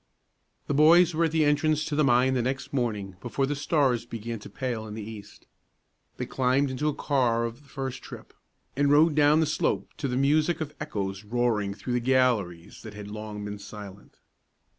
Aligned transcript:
The 0.65 0.73
boys 0.73 1.13
were 1.13 1.25
at 1.25 1.31
the 1.31 1.45
entrance 1.45 1.85
to 1.85 1.95
the 1.95 2.03
mine 2.03 2.33
the 2.33 2.41
next 2.41 2.73
morning 2.73 3.17
before 3.21 3.45
the 3.45 3.55
stars 3.55 4.03
began 4.03 4.39
to 4.39 4.49
pale 4.49 4.87
in 4.87 4.95
the 4.95 5.03
east. 5.07 5.45
They 6.17 6.25
climbed 6.25 6.71
into 6.71 6.87
a 6.89 6.95
car 6.95 7.45
of 7.45 7.61
the 7.61 7.69
first 7.69 8.01
trip, 8.01 8.33
and 8.75 8.89
rode 8.91 9.13
down 9.13 9.41
the 9.41 9.45
slope 9.45 9.91
to 9.97 10.07
the 10.07 10.17
music 10.17 10.59
of 10.59 10.73
echoes 10.81 11.23
roaring 11.23 11.75
through 11.75 11.99
galleries 11.99 12.81
that 12.81 12.95
had 12.95 13.09
long 13.11 13.45
been 13.45 13.59
silent. 13.59 14.17